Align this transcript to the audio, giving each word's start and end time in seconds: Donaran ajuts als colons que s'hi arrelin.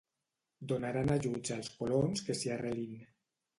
Donaran 0.71 1.11
ajuts 1.17 1.53
als 1.57 1.71
colons 1.83 2.25
que 2.31 2.39
s'hi 2.43 2.53
arrelin. 2.59 3.01